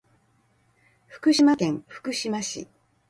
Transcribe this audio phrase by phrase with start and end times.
[1.05, 2.67] 福島県福島市